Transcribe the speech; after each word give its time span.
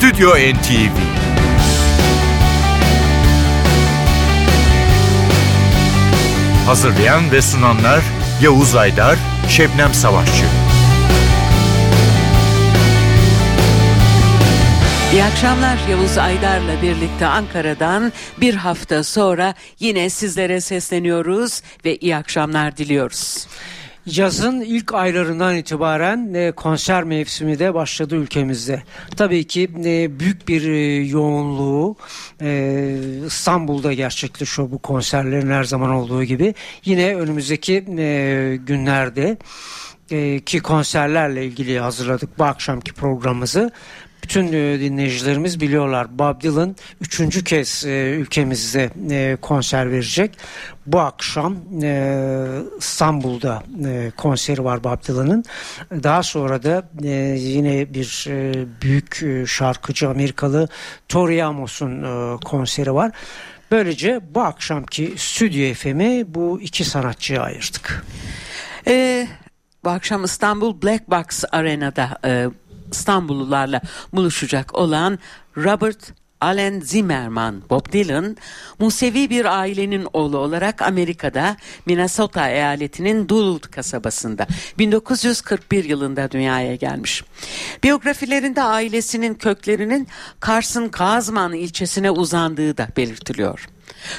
Stüdyo 0.00 0.30
NTV 0.30 0.96
Hazırlayan 6.66 7.32
ve 7.32 7.42
sunanlar 7.42 8.00
Yavuz 8.42 8.74
Aydar, 8.74 9.18
Şebnem 9.48 9.94
Savaşçı. 9.94 10.44
İyi 15.12 15.24
akşamlar 15.24 15.78
Yavuz 15.90 16.18
Aydar'la 16.18 16.82
birlikte 16.82 17.26
Ankara'dan 17.26 18.12
bir 18.40 18.54
hafta 18.54 19.04
sonra 19.04 19.54
yine 19.80 20.10
sizlere 20.10 20.60
sesleniyoruz 20.60 21.62
ve 21.84 21.96
iyi 21.96 22.16
akşamlar 22.16 22.76
diliyoruz. 22.76 23.46
Yazın 24.16 24.60
ilk 24.60 24.94
aylarından 24.94 25.56
itibaren 25.56 26.34
e, 26.34 26.52
konser 26.52 27.04
mevsimi 27.04 27.58
de 27.58 27.74
başladı 27.74 28.16
ülkemizde. 28.16 28.82
Tabii 29.16 29.44
ki 29.46 29.70
e, 29.84 30.20
büyük 30.20 30.48
bir 30.48 30.68
e, 30.68 30.94
yoğunluğu 31.06 31.96
e, 32.42 32.96
İstanbul'da 33.26 33.92
gerçekleşiyor 33.92 34.70
bu 34.70 34.78
konserlerin 34.78 35.50
her 35.50 35.64
zaman 35.64 35.90
olduğu 35.90 36.24
gibi. 36.24 36.54
Yine 36.84 37.14
önümüzdeki 37.14 37.84
e, 37.98 38.58
günlerde 38.66 39.36
ki 40.46 40.60
konserlerle 40.60 41.44
ilgili 41.44 41.78
hazırladık 41.78 42.38
bu 42.38 42.44
akşamki 42.44 42.92
programımızı 42.92 43.70
bütün 44.22 44.46
e, 44.46 44.80
dinleyicilerimiz 44.80 45.60
biliyorlar 45.60 46.18
Bob 46.18 46.40
Dylan 46.40 46.76
üçüncü 47.00 47.44
kez 47.44 47.84
e, 47.86 48.10
ülkemizde 48.10 48.90
e, 49.10 49.36
konser 49.36 49.90
verecek. 49.92 50.38
Bu 50.86 51.00
akşam 51.00 51.56
e, 51.82 52.46
İstanbul'da 52.78 53.62
konseri 54.16 54.64
var 54.64 54.84
Bob 54.84 55.08
Dylan'ın. 55.08 55.44
Daha 55.90 56.22
sonra 56.22 56.62
da 56.62 56.88
yine 57.36 57.94
bir 57.94 58.26
büyük 58.82 59.24
şarkıcı 59.48 60.08
Amerikalı 60.08 60.68
Tori 61.08 61.44
Amos'un 61.44 62.36
konseri 62.38 62.94
var. 62.94 63.12
Böylece 63.70 64.20
bu 64.34 64.40
akşamki 64.40 65.14
Stüdyo 65.16 65.74
FM'i 65.74 66.24
bu 66.34 66.60
iki 66.60 66.84
sanatçıya 66.84 67.42
ayırdık. 67.42 68.04
Ee, 68.86 69.28
bu 69.84 69.90
akşam 69.90 70.24
İstanbul 70.24 70.82
Black 70.82 71.10
Box 71.10 71.44
Arena'da 71.52 72.18
e, 72.24 72.48
İstanbullularla 72.92 73.80
buluşacak 74.12 74.74
olan 74.74 75.18
Robert 75.56 76.12
Allen 76.40 76.80
Zimmerman, 76.80 77.62
Bob 77.70 77.92
Dylan, 77.92 78.36
Musevi 78.78 79.30
bir 79.30 79.44
ailenin 79.44 80.06
oğlu 80.12 80.38
olarak 80.38 80.82
Amerika'da 80.82 81.56
Minnesota 81.86 82.48
eyaletinin 82.48 83.28
Duluth 83.28 83.70
kasabasında 83.70 84.46
1941 84.78 85.84
yılında 85.84 86.30
dünyaya 86.30 86.74
gelmiş. 86.74 87.24
Biyografilerinde 87.84 88.62
ailesinin 88.62 89.34
köklerinin 89.34 90.08
Carson 90.46 90.88
Kazman 90.88 91.52
ilçesine 91.52 92.10
uzandığı 92.10 92.76
da 92.76 92.88
belirtiliyor. 92.96 93.68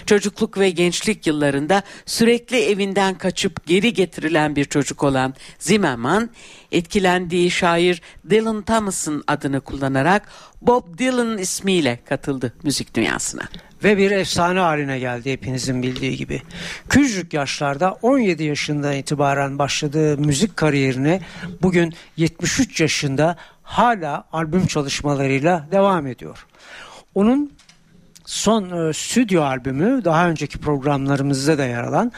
Çocukluk 0.05 0.57
ve 0.57 0.69
gençlik 0.69 1.27
yıllarında 1.27 1.83
sürekli 2.05 2.57
evinden 2.57 3.17
kaçıp 3.17 3.65
geri 3.67 3.93
getirilen 3.93 4.55
bir 4.55 4.65
çocuk 4.65 5.03
olan 5.03 5.33
Zimmerman, 5.59 6.29
etkilendiği 6.71 7.51
şair 7.51 8.01
Dylan 8.29 8.61
Thomas'ın 8.61 9.23
adını 9.27 9.61
kullanarak 9.61 10.29
Bob 10.61 10.97
Dylan 10.97 11.37
ismiyle 11.37 11.99
katıldı 12.09 12.53
müzik 12.63 12.95
dünyasına. 12.95 13.43
Ve 13.83 13.97
bir 13.97 14.11
efsane 14.11 14.59
haline 14.59 14.99
geldi 14.99 15.31
hepinizin 15.31 15.83
bildiği 15.83 16.17
gibi. 16.17 16.41
Küçük 16.89 17.33
yaşlarda 17.33 17.97
17 18.01 18.43
yaşından 18.43 18.93
itibaren 18.93 19.59
başladığı 19.59 20.17
müzik 20.17 20.57
kariyerine 20.57 21.21
bugün 21.61 21.93
73 22.17 22.81
yaşında 22.81 23.37
hala 23.63 24.27
albüm 24.31 24.67
çalışmalarıyla 24.67 25.67
devam 25.71 26.07
ediyor. 26.07 26.45
Onun 27.15 27.51
son 28.31 28.89
e, 28.89 28.93
stüdyo 28.93 29.43
albümü 29.43 30.05
daha 30.05 30.29
önceki 30.29 30.57
programlarımızda 30.57 31.57
da 31.57 31.65
yer 31.65 31.83
alan 31.83 32.11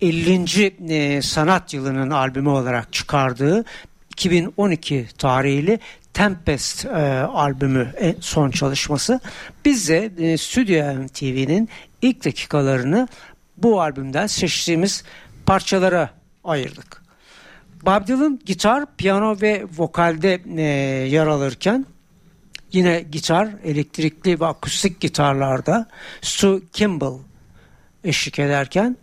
50. 0.00 0.94
E, 0.94 1.22
sanat 1.22 1.74
yılının 1.74 2.10
albümü 2.10 2.48
olarak 2.48 2.92
çıkardığı 2.92 3.64
2012 4.10 5.06
tarihli 5.18 5.78
Tempest 6.14 6.84
e, 6.84 6.88
albümü 7.20 7.92
en 7.98 8.14
son 8.20 8.50
çalışması. 8.50 9.20
Biz 9.64 9.88
de 9.88 10.10
e, 10.18 10.36
Stüdyo 10.36 11.06
TV'nin 11.14 11.68
ilk 12.02 12.24
dakikalarını 12.24 13.08
bu 13.56 13.80
albümden 13.80 14.26
seçtiğimiz 14.26 15.04
parçalara 15.46 16.10
ayırdık. 16.44 17.02
Bob 17.86 18.06
Dylan 18.06 18.40
gitar, 18.46 18.84
piyano 18.96 19.36
ve 19.42 19.64
vokalde 19.78 20.40
e, 20.56 20.62
yer 21.08 21.26
alırken 21.26 21.86
yine 22.72 23.00
gitar, 23.12 23.48
elektrikli 23.64 24.40
ve 24.40 24.46
akustik 24.46 25.00
gitarlarda 25.00 25.88
Stu 26.22 26.62
Kimball 26.72 27.18
eşlik 28.04 28.38
ederken 28.38 28.96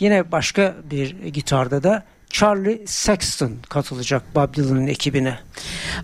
yine 0.00 0.32
başka 0.32 0.74
bir 0.90 1.10
gitarda 1.10 1.82
da 1.82 2.04
Charlie 2.30 2.86
Sexton 2.86 3.52
katılacak 3.68 4.34
Bob 4.34 4.54
Dylan'ın 4.54 4.86
ekibine. 4.86 5.38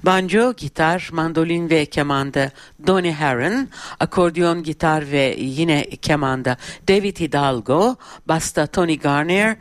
Banjo, 0.03 0.55
gitar, 0.57 1.09
mandolin 1.13 1.71
ve 1.71 1.87
kemanda 1.87 2.51
Donny 2.87 3.13
Herron, 3.13 3.69
akordeon, 4.01 4.63
gitar 4.63 5.11
ve 5.11 5.37
yine 5.39 5.91
kemanda 5.91 6.57
David 6.89 7.17
Hidalgo, 7.17 7.97
basta 8.27 8.67
Tony 8.67 8.99
Garner, 8.99 9.57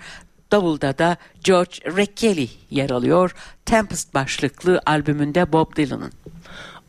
davulda 0.52 0.98
da 0.98 1.18
George 1.44 1.98
Rekkeli 1.98 2.50
yer 2.70 2.90
alıyor. 2.90 3.36
Tempest 3.66 4.14
başlıklı 4.14 4.82
albümünde 4.86 5.54
Bob 5.54 5.76
Dylan'ın. 5.76 6.12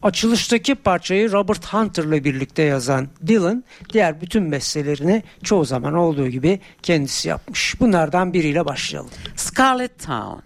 Açılıştaki 0.03 0.75
parçayı 0.75 1.33
Robert 1.33 1.66
Hunter'la 1.66 2.25
birlikte 2.25 2.62
yazan 2.62 3.09
Dylan 3.27 3.65
diğer 3.93 4.21
bütün 4.21 4.53
bestelerini 4.53 5.22
çoğu 5.43 5.65
zaman 5.65 5.94
olduğu 5.94 6.28
gibi 6.28 6.61
kendisi 6.83 7.28
yapmış. 7.28 7.81
Bunlardan 7.81 8.33
biriyle 8.33 8.65
başlayalım. 8.65 9.10
Scarlet 9.37 9.99
Town. 9.99 10.39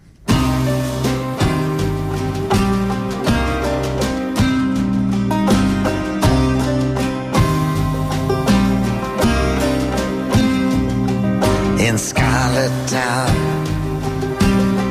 In 11.79 11.97
Scarlet 11.97 12.71
Town, 12.89 13.35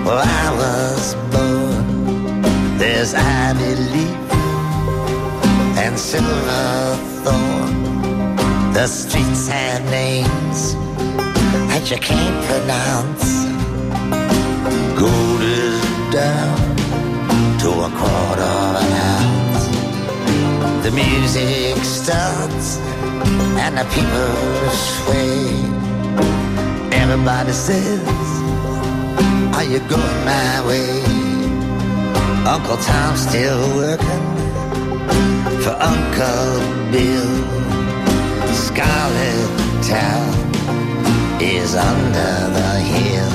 where 0.04 0.22
I 0.22 0.50
was 0.56 1.16
born, 1.32 2.42
there's 2.78 3.14
ivy 3.14 3.74
leaf 3.92 4.03
and 5.84 5.98
silver 5.98 6.96
thorn. 7.22 8.72
The 8.72 8.86
streets 8.86 9.48
have 9.48 9.84
names 9.90 10.74
that 11.68 11.90
you 11.90 11.98
can't 11.98 12.38
pronounce. 12.48 13.26
Gold 14.98 15.42
is 15.42 15.82
down 16.10 16.58
to 17.62 17.68
a 17.88 17.90
quarter 18.00 18.50
of 18.64 18.72
an 18.82 18.92
ounce. 19.12 19.64
The 20.84 20.92
music 21.02 21.76
starts 21.84 22.78
and 23.62 23.76
the 23.76 23.86
people 23.94 24.32
sway. 24.88 25.44
Everybody 27.02 27.52
says, 27.52 28.08
Are 29.56 29.64
you 29.72 29.80
going 29.80 30.20
my 30.24 30.66
way? 30.66 31.02
Uncle 32.46 32.78
Tom's 32.78 33.20
still 33.28 33.76
working 33.76 34.43
Uncle 35.80 36.60
Bill. 36.92 37.34
Scarlet 38.52 39.48
Town 39.82 40.34
is 41.40 41.74
under 41.74 42.34
the 42.56 42.72
hill. 42.92 43.30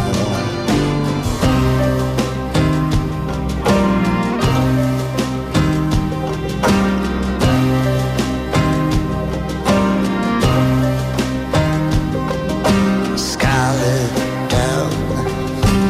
Scarlet 13.17 14.11
Town 14.49 14.91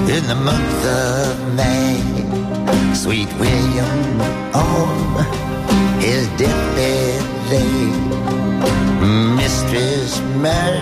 in 0.09 0.27
the 0.27 0.35
month 0.35 0.85
of 0.85 1.53
May. 1.55 1.99
Sweet 2.93 3.31
William 3.39 4.21
on 4.53 5.48
his 5.99 6.27
deathbed 6.39 7.21
lay. 7.51 7.85
Mistress 9.35 10.21
Mary 10.43 10.81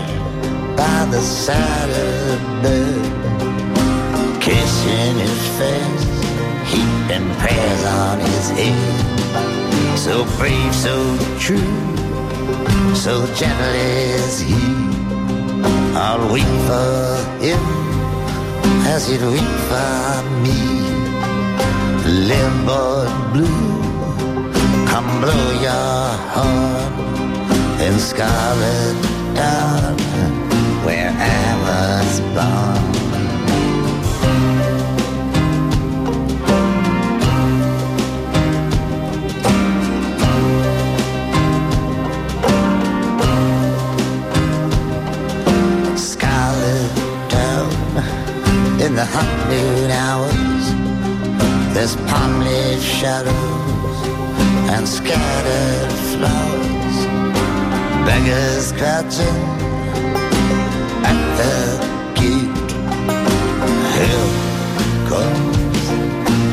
by 0.76 1.06
the 1.10 1.22
side 1.22 1.90
of 1.90 2.26
the 2.30 2.38
bed, 2.64 4.42
kissing 4.42 5.16
his 5.26 5.40
face, 5.58 6.06
heaping 6.72 7.28
prayers 7.42 7.84
on 7.86 8.20
his 8.20 8.50
head. 8.58 9.98
So 9.98 10.26
brave, 10.38 10.74
so 10.76 10.96
true, 11.40 11.74
so 12.96 13.14
gentle 13.36 13.76
is 13.76 14.40
he. 14.40 14.62
I'll 16.00 16.32
weep 16.32 16.54
for 16.70 16.98
him 17.44 17.64
as 18.94 19.08
he'd 19.10 19.24
weep 19.36 19.56
for 19.70 20.24
me. 20.44 20.60
Limbo 22.30 22.84
blue, 23.34 23.67
come 24.98 25.22
blow 25.22 25.52
your 25.62 26.08
horn 26.34 26.94
in 27.86 28.00
Scarlet 28.00 28.98
Town, 29.36 29.96
where 30.84 31.12
I 31.12 31.50
was 31.66 32.20
born. 32.34 32.97
Scattered 55.18 55.92
flowers. 56.12 56.98
Beggars 58.06 58.72
crouching 58.80 59.42
at 61.10 61.20
the 61.40 61.56
gate. 62.20 62.72
Help 63.98 64.34
comes, 65.10 65.84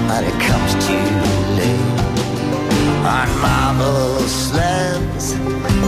but 0.09 0.23
it 0.31 0.39
comes 0.49 0.73
too 0.87 1.09
late. 1.59 1.93
On 3.15 3.29
marble 3.45 4.19
slabs 4.45 5.27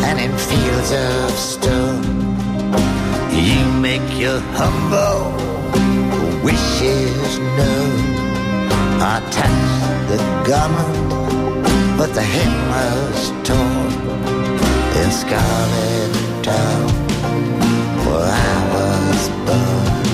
and 0.06 0.18
in 0.20 0.32
fields 0.48 0.92
of 0.92 1.30
stone, 1.30 2.04
you 3.48 3.64
make 3.80 4.08
your 4.18 4.40
humble 4.58 5.32
wishes 6.44 7.38
known. 7.56 8.16
I 9.12 9.20
touch 9.36 9.64
the 10.10 10.18
garment, 10.48 11.05
but 11.96 12.12
the 12.12 12.20
was 12.20 13.30
torn 13.42 13.92
in 15.00 15.10
Scarlet 15.10 16.12
Town, 16.42 16.88
where 18.04 18.30
I 18.30 18.56
was 18.74 19.28
born. 19.46 20.04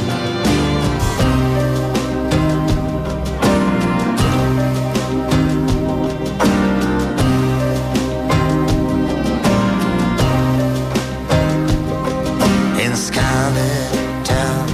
In 12.81 12.93
Scarlet 12.94 14.25
Town, 14.25 14.67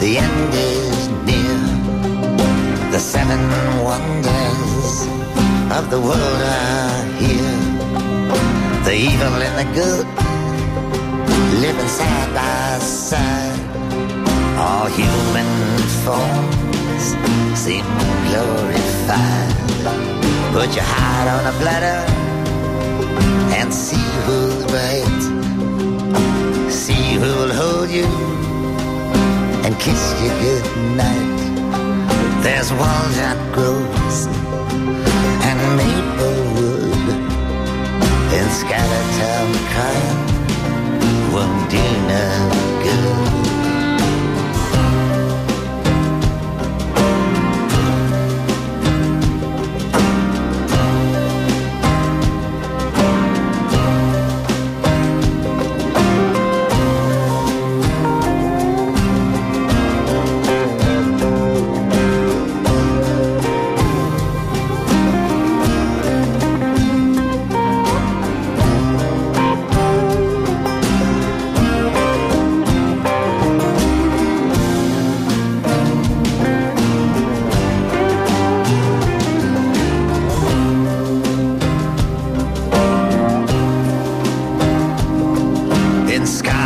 the 0.00 0.16
end 0.16 0.54
is 0.54 1.08
near. 1.28 1.60
The 2.90 2.98
seven 2.98 3.40
wonders 3.84 4.33
of 5.78 5.90
the 5.90 6.00
world 6.00 6.40
are 6.56 7.04
here. 7.18 7.58
The 8.84 8.94
evil 8.94 9.34
and 9.46 9.56
the 9.62 9.68
good 9.74 10.06
living 11.60 11.88
side 11.88 12.30
by 12.32 12.78
side. 12.78 13.58
All 14.56 14.86
human 14.86 15.48
forms 16.04 17.04
seem 17.58 17.84
glorified. 18.28 19.54
Put 20.52 20.70
your 20.76 20.88
heart 20.96 21.26
on 21.36 21.42
a 21.52 21.54
platter 21.60 22.00
and 23.58 23.74
see 23.74 24.06
right. 24.78 25.22
See 26.70 27.14
who'll 27.20 27.54
hold 27.60 27.90
you 27.90 28.06
and 29.64 29.74
kiss 29.80 30.02
you 30.22 30.30
good 30.46 30.66
night. 31.02 31.34
There's 32.44 32.70
walnut 32.72 33.16
that 33.16 33.38
and 33.56 35.03
maple 35.76 36.38
wood 36.54 37.08
in 38.38 38.46
Scarlet 38.50 39.08
Town 39.20 39.50
kind 39.74 40.24
won't 41.32 41.70
do 41.70 41.84
no 42.08 42.26
good. 42.84 43.53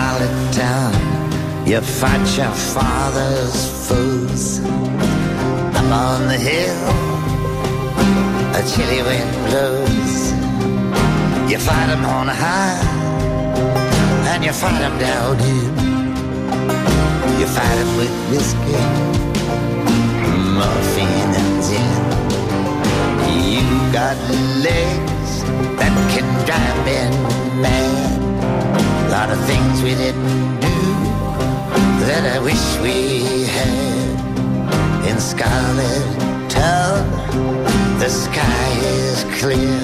Town. 0.09 0.95
You 1.67 1.81
fight 1.83 2.27
your 2.37 2.51
father's 2.51 3.87
foes 3.87 4.61
up 5.77 5.85
on 5.93 6.27
the 6.27 6.39
hill. 6.49 6.89
A 8.59 8.63
chilly 8.71 9.03
wind 9.03 9.33
blows. 9.47 10.33
You 11.51 11.59
fight 11.59 11.91
'em 11.91 12.05
on 12.07 12.27
high, 12.27 12.81
and 14.31 14.43
you 14.47 14.53
fight 14.53 14.81
'em 14.81 14.97
down 14.99 15.37
in. 15.55 15.73
You 17.39 17.47
fight 17.47 17.79
'em 17.83 17.91
with 18.01 18.15
whiskey, 18.31 18.81
morphine, 20.57 21.33
and 21.41 21.55
gin. 21.67 22.01
You 23.53 23.67
got 23.93 24.17
legs 24.69 25.33
that 25.79 25.93
can 26.13 26.27
drive 26.47 26.79
men 26.87 27.13
mad. 27.63 28.28
Lot 29.19 29.31
of 29.31 29.45
things 29.47 29.83
we 29.83 29.97
didn't 29.97 30.61
do 30.61 30.79
that 32.07 32.37
I 32.37 32.39
wish 32.39 32.65
we 32.79 33.47
had. 33.57 35.11
In 35.11 35.19
Scarlet 35.19 36.07
Town, 36.49 37.03
the 37.99 38.09
sky 38.11 38.71
is 38.79 39.25
clear. 39.41 39.81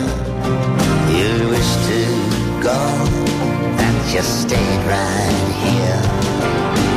You 1.18 1.48
wish 1.50 1.70
to 1.90 2.00
go, 2.62 2.78
and 3.84 3.96
you 4.14 4.22
stayed 4.22 4.82
right 4.86 5.48
here. 5.66 6.93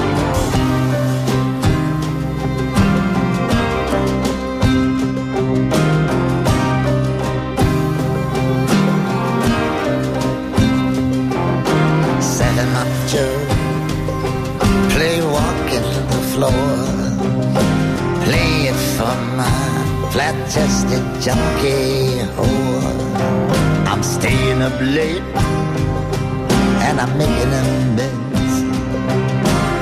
Floor. 16.37 16.51
Play 18.25 18.69
it 18.69 18.79
for 18.97 19.15
my 19.41 19.61
flat-chested 20.13 21.05
junkie 21.23 22.21
whore. 22.35 22.97
I'm 23.91 24.03
staying 24.03 24.61
up 24.67 24.77
late 24.97 25.27
and 26.85 26.95
I'm 27.03 27.13
making 27.23 27.51
amends. 27.61 28.53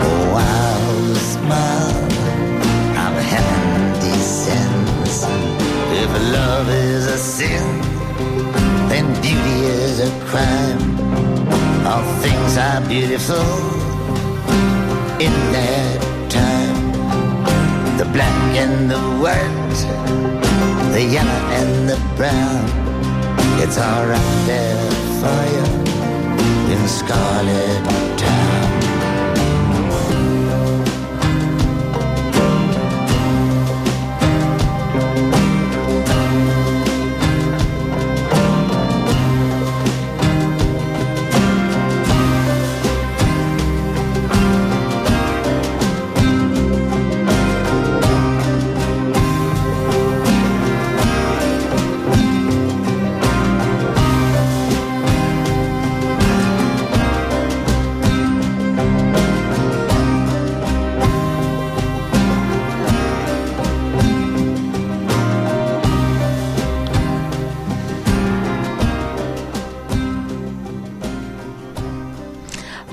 Oh, 0.08 0.28
I'll 0.54 1.16
smile. 1.34 1.98
I'm 3.04 3.16
descends. 4.04 5.18
If 6.04 6.12
love 6.38 6.70
is 6.70 7.06
a 7.18 7.20
sin, 7.36 7.68
then 8.90 9.06
beauty 9.24 9.60
is 9.84 9.98
a 10.10 10.12
crime. 10.30 10.84
All 11.90 12.06
things 12.24 12.52
are 12.68 12.82
beautiful 12.88 13.50
in 15.26 15.36
time. 15.54 16.05
The 17.98 18.06
black 18.12 18.58
and 18.58 18.92
the 18.92 19.00
white, 19.24 19.80
the 20.92 21.02
yellow 21.02 21.42
and 21.60 21.90
the 21.90 21.98
brown. 22.18 22.66
It's 23.62 23.78
all 23.78 24.06
right 24.06 24.46
there 24.46 24.92
for 25.22 25.42
you 25.56 26.74
in 26.74 26.88
Scarlet 26.90 28.15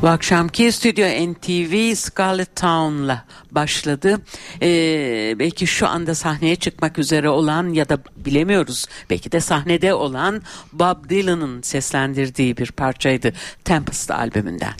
Bu 0.03 0.09
akşamki 0.09 0.73
Stüdyo 0.73 1.07
NTV 1.07 1.95
Scarlet 1.95 2.57
Town'la 2.57 3.25
başladı. 3.51 4.21
Ee, 4.63 5.37
belki 5.39 5.67
şu 5.67 5.89
anda 5.89 6.15
sahneye 6.15 6.57
çıkmak 6.57 6.99
üzere 6.99 7.29
olan 7.29 7.69
ya 7.69 7.89
da 7.89 7.99
bilemiyoruz 8.17 8.87
belki 9.11 9.33
de 9.33 9.41
sahnede 9.41 9.95
olan 9.95 10.43
Bob 10.73 11.09
Dylan'ın 11.09 11.63
seslendirdiği 11.63 12.57
bir 12.57 12.73
parçaydı 12.73 13.33
Tempest 13.65 14.11
albümünden. 14.11 14.73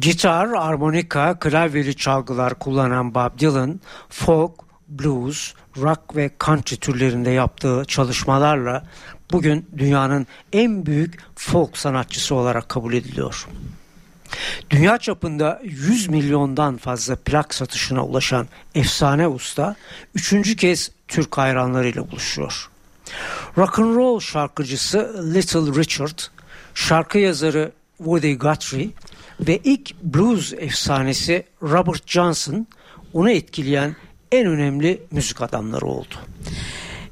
Gitar, 0.00 0.48
armonika, 0.48 1.38
klavyeli 1.38 1.96
çalgılar 1.96 2.54
kullanan 2.54 3.14
Bob 3.14 3.38
Dylan, 3.38 3.80
folk, 4.08 4.52
blues, 4.88 5.54
rock 5.76 6.16
ve 6.16 6.30
country 6.44 6.76
türlerinde 6.76 7.30
yaptığı 7.30 7.84
çalışmalarla 7.88 8.84
bugün 9.32 9.68
dünyanın 9.78 10.26
en 10.52 10.86
büyük 10.86 11.18
folk 11.36 11.78
sanatçısı 11.78 12.34
olarak 12.34 12.68
kabul 12.68 12.92
ediliyor. 12.92 13.46
Dünya 14.70 14.98
çapında 14.98 15.60
100 15.64 16.08
milyondan 16.08 16.76
fazla 16.76 17.16
plak 17.16 17.54
satışına 17.54 18.04
ulaşan 18.04 18.48
efsane 18.74 19.28
usta 19.28 19.76
üçüncü 20.14 20.56
kez 20.56 20.90
Türk 21.08 21.38
hayranlarıyla 21.38 22.10
buluşuyor. 22.10 22.68
Rock 23.58 23.78
and 23.78 23.96
roll 23.96 24.20
şarkıcısı 24.20 25.24
Little 25.34 25.80
Richard, 25.80 26.18
şarkı 26.74 27.18
yazarı 27.18 27.72
Woody 27.98 28.34
Guthrie 28.34 28.88
ve 29.40 29.60
ilk 29.64 30.02
blues 30.02 30.52
efsanesi 30.52 31.44
Robert 31.62 32.08
Johnson 32.08 32.66
onu 33.12 33.30
etkileyen 33.30 33.96
en 34.32 34.46
önemli 34.46 35.02
müzik 35.10 35.42
adamları 35.42 35.86
oldu. 35.86 36.14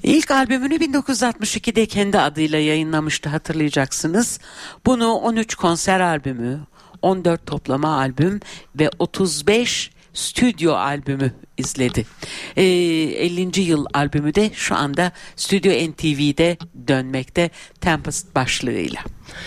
İlk 0.03 0.31
albümünü 0.31 0.75
1962'de 0.75 1.87
kendi 1.87 2.19
adıyla 2.19 2.59
yayınlamıştı 2.59 3.29
hatırlayacaksınız. 3.29 4.41
Bunu 4.87 5.13
13 5.13 5.55
konser 5.55 6.01
albümü, 6.01 6.61
14 7.03 7.47
toplama 7.47 7.97
albüm 7.97 8.41
ve 8.79 8.91
35 8.99 9.91
stüdyo 10.15 10.75
albümü 10.75 11.35
izledi. 11.57 12.07
E, 12.57 12.65
ee, 12.65 13.25
50. 13.25 13.61
yıl 13.61 13.87
albümü 13.95 14.35
de 14.35 14.51
şu 14.55 14.75
anda 14.75 15.13
Stüdyo 15.37 15.73
NTV'de 15.73 16.57
dönmekte 16.89 17.51
Tempest 17.81 18.35
başlığıyla. 18.35 19.01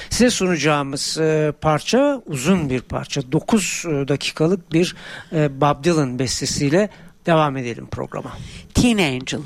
Size 0.10 0.30
sunacağımız 0.30 1.18
e, 1.18 1.54
parça 1.62 2.22
uzun 2.26 2.70
bir 2.70 2.82
parça. 2.82 3.32
9 3.32 3.86
e, 3.86 4.08
dakikalık 4.08 4.74
bir 4.74 4.96
e, 5.34 5.62
Bob 5.62 5.84
Dylan 5.84 6.20
bestesiyle 6.20 6.90
devam 7.26 7.58
edelim 7.58 7.88
programa. 7.92 8.38
Teen 8.74 8.98
Angel. 8.98 9.40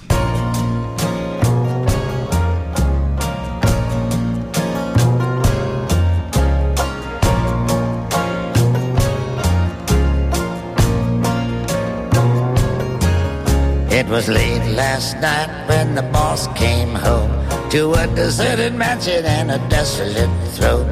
It 14.08 14.12
was 14.12 14.30
late 14.30 14.64
last 14.74 15.18
night 15.20 15.68
when 15.68 15.94
the 15.94 16.02
boss 16.02 16.48
came 16.56 16.96
home 16.96 17.30
to 17.72 17.92
a 17.92 18.08
deserted 18.16 18.74
mansion 18.74 19.26
and 19.26 19.52
a 19.52 19.58
desolate 19.68 20.32
throne. 20.56 20.88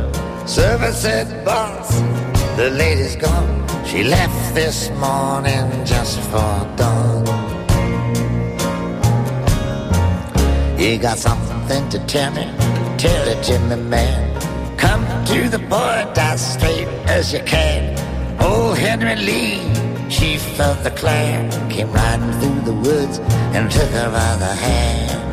Server 0.45 0.91
said, 0.91 1.45
Boss, 1.45 1.97
the 2.57 2.69
lady's 2.71 3.15
gone. 3.15 3.65
She 3.85 4.03
left 4.03 4.53
this 4.53 4.89
morning 4.99 5.85
just 5.85 6.19
for 6.29 6.53
dawn. 6.75 7.25
You 10.77 10.97
got 10.97 11.17
something 11.17 11.87
to 11.91 11.99
tell 12.07 12.33
me? 12.33 12.51
Tell 12.97 13.27
it 13.29 13.41
to 13.43 13.59
me, 13.59 13.77
man. 13.77 14.77
Come 14.77 15.05
to 15.27 15.47
the 15.47 15.59
point 15.59 16.17
as 16.17 16.55
straight 16.55 16.89
as 17.07 17.31
you 17.31 17.39
can. 17.45 17.95
Old 18.41 18.77
Henry 18.77 19.15
Lee 19.15 19.84
chief 20.09 20.41
felt 20.57 20.83
the 20.83 20.91
clan 20.91 21.49
came 21.69 21.91
riding 21.91 22.31
through 22.39 22.61
the 22.61 22.73
woods 22.73 23.19
and 23.55 23.69
took 23.71 23.89
her 23.89 24.09
by 24.11 24.35
the 24.37 24.53
hand. 24.65 25.25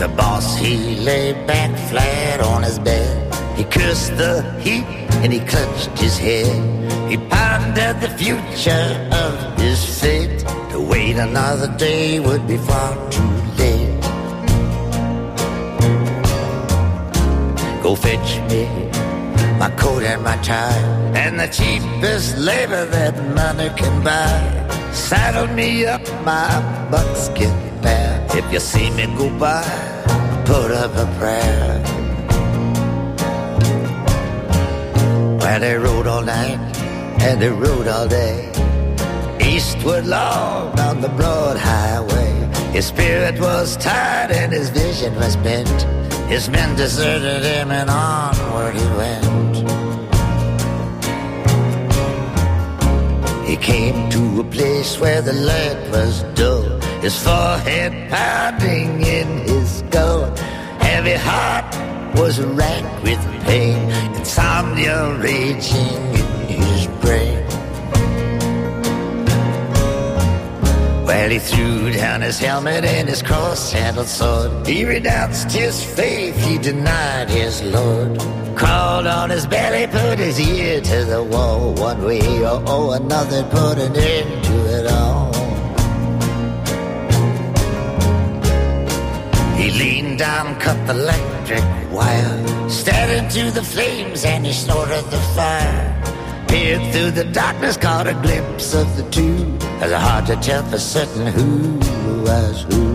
The 0.00 0.08
boss, 0.08 0.56
he 0.56 0.96
lay 0.96 1.32
back 1.46 1.76
flat 1.88 2.40
on 2.40 2.62
his 2.62 2.78
bed. 2.78 3.34
He 3.56 3.64
cursed 3.64 4.16
the 4.16 4.42
heat 4.60 4.84
and 5.22 5.32
he 5.32 5.40
clutched 5.40 5.98
his 5.98 6.18
head. 6.18 7.10
He 7.10 7.16
pondered 7.16 8.00
the 8.00 8.10
future 8.18 9.08
of 9.12 9.58
his 9.58 10.00
fate. 10.00 10.40
To 10.70 10.80
wait 10.80 11.16
another 11.16 11.74
day 11.78 12.20
would 12.20 12.46
be 12.46 12.58
far 12.58 12.94
too 13.10 13.32
late. 13.56 14.00
Go 17.82 17.94
fetch 17.94 18.40
me 18.50 18.85
my 19.68 19.76
coat 19.76 20.02
and 20.02 20.22
my 20.22 20.36
tie, 20.42 20.78
and 21.22 21.40
the 21.40 21.48
cheapest 21.48 22.38
labor 22.38 22.84
that 22.86 23.14
money 23.34 23.68
can 23.76 23.94
buy. 24.04 24.38
Saddle 24.92 25.48
me 25.48 25.84
up 25.86 26.02
my 26.24 26.48
buckskin 26.90 27.54
mare. 27.82 28.24
If 28.30 28.52
you 28.52 28.60
see 28.60 28.90
me 28.90 29.06
go 29.18 29.28
by, 29.38 29.64
put 30.44 30.70
up 30.70 30.92
a 31.04 31.06
prayer. 31.18 31.82
Well, 35.40 35.60
they 35.60 35.74
rode 35.74 36.06
all 36.06 36.22
night 36.22 36.60
and 37.26 37.40
they 37.42 37.50
rode 37.50 37.88
all 37.88 38.06
day. 38.06 38.52
Eastward 39.40 40.06
long 40.06 40.78
on 40.78 41.00
the 41.00 41.08
broad 41.08 41.56
highway. 41.56 42.32
His 42.72 42.86
spirit 42.86 43.40
was 43.40 43.76
tired 43.78 44.30
and 44.30 44.52
his 44.52 44.70
vision 44.70 45.16
was 45.16 45.34
bent. 45.36 45.78
His 46.30 46.48
men 46.48 46.76
deserted 46.76 47.42
him 47.42 47.70
and 47.72 47.90
onward 47.90 48.76
he 48.76 48.86
went. 48.96 49.25
He 53.56 53.62
came 53.62 54.10
to 54.10 54.40
a 54.40 54.44
place 54.44 55.00
where 55.00 55.22
the 55.22 55.32
light 55.32 55.90
was 55.90 56.24
dull, 56.34 56.78
his 57.00 57.16
forehead 57.18 58.10
pounding 58.10 59.00
in 59.00 59.48
his 59.48 59.78
skull. 59.78 60.26
Heavy 60.78 61.14
heart 61.14 61.64
was 62.18 62.38
racked 62.38 63.02
with 63.02 63.18
pain, 63.44 63.90
insomnia 64.14 65.16
raging 65.22 66.15
Well, 71.06 71.30
he 71.30 71.38
threw 71.38 71.92
down 71.92 72.22
his 72.22 72.40
helmet 72.40 72.84
and 72.84 73.08
his 73.08 73.22
cross-handled 73.22 74.08
sword. 74.08 74.66
He 74.66 74.84
renounced 74.84 75.52
his 75.52 75.84
faith, 75.84 76.36
he 76.36 76.58
denied 76.58 77.30
his 77.30 77.62
Lord. 77.62 78.18
Crawled 78.56 79.06
on 79.06 79.30
his 79.30 79.46
belly, 79.46 79.86
put 79.86 80.18
his 80.18 80.40
ear 80.40 80.80
to 80.80 81.04
the 81.04 81.22
wall. 81.22 81.74
One 81.74 82.02
way 82.02 82.42
or 82.42 82.60
oh, 82.66 82.90
another, 82.90 83.44
put 83.44 83.78
an 83.78 83.94
end 83.94 84.44
to 84.46 84.56
it 84.78 84.86
all. 84.88 85.32
He 89.56 89.70
leaned 89.70 90.18
down, 90.18 90.58
cut 90.58 90.86
the 90.88 90.92
electric 90.92 91.62
wire, 91.92 92.68
stared 92.68 93.10
into 93.10 93.52
the 93.52 93.62
flames, 93.62 94.24
and 94.24 94.44
he 94.44 94.52
snorted 94.52 95.04
the 95.04 95.20
fire. 95.36 95.95
Through 96.56 97.10
the 97.10 97.24
darkness, 97.32 97.76
caught 97.76 98.06
a 98.06 98.14
glimpse 98.14 98.72
of 98.72 98.96
the 98.96 99.02
two. 99.10 99.56
It's 99.82 99.92
hard 99.92 100.24
to 100.26 100.36
tell 100.36 100.64
for 100.64 100.78
certain 100.78 101.26
who 101.26 101.78
was 102.22 102.62
who. 102.62 102.86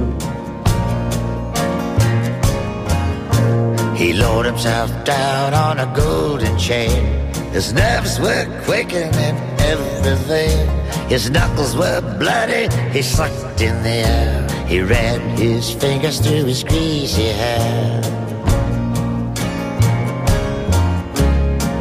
He 3.96 4.14
lowered 4.14 4.48
himself 4.48 4.90
down 5.06 5.54
on 5.54 5.78
a 5.78 5.86
golden 5.96 6.58
chain. 6.58 7.06
His 7.54 7.72
nerves 7.72 8.20
were 8.20 8.46
quaking 8.66 9.14
in 9.28 9.36
every 9.72 10.16
vein. 10.26 10.68
His 11.08 11.30
knuckles 11.30 11.76
were 11.76 12.02
bloody. 12.18 12.68
He 12.92 13.04
sucked 13.04 13.62
in 13.62 13.84
the 13.84 13.90
air. 13.90 14.66
He 14.68 14.82
ran 14.82 15.38
his 15.38 15.70
fingers 15.72 16.20
through 16.20 16.46
his 16.46 16.64
greasy 16.64 17.28
hair. 17.28 18.02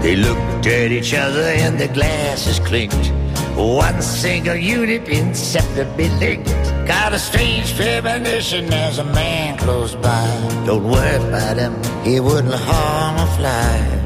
They 0.02 0.16
looked 0.16 0.66
at 0.66 0.90
each 0.92 1.12
other 1.12 1.42
and 1.42 1.78
the 1.78 1.88
glasses 1.88 2.58
clinked. 2.58 3.12
One 3.54 4.00
single 4.00 4.56
unit 4.56 5.06
inseparably 5.08 6.08
linked. 6.18 6.48
Got 6.86 7.12
a 7.12 7.18
strange 7.18 7.76
premonition 7.76 8.72
as 8.72 8.98
a 8.98 9.04
man 9.04 9.58
close 9.58 9.94
by. 9.94 10.26
Don't 10.64 10.84
worry 10.84 11.16
about 11.16 11.58
him, 11.58 11.74
he 12.02 12.18
wouldn't 12.18 12.54
harm 12.54 13.16
a 13.18 13.26
fly. 13.36 14.00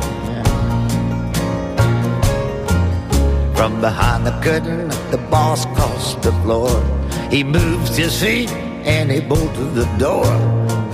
From 3.54 3.80
behind 3.80 4.26
the 4.26 4.36
curtain, 4.42 4.88
the 5.12 5.18
boss 5.30 5.64
crossed 5.76 6.22
the 6.22 6.32
floor. 6.42 6.70
He 7.30 7.44
moved 7.44 7.94
his 7.94 8.20
feet 8.20 8.50
and 8.84 9.12
he 9.12 9.20
bolted 9.20 9.74
the 9.74 9.86
door. 9.96 10.26